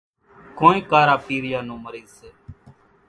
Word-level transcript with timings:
ڪونئين 0.57 0.83
ڪارا 0.91 1.15
پيريا 1.25 1.59
نون 1.67 1.79
مريض 1.85 2.07
سي۔ 2.17 2.29